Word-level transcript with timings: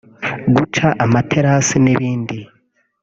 guca 0.55 0.87
amaterasi 1.05 1.77
n’ibindi 1.83 2.37